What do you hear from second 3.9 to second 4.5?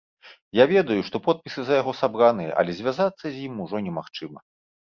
немагчыма.